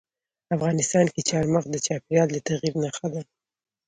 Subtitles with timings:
[0.55, 3.21] افغانستان کې چار مغز د چاپېریال د تغیر نښه ده.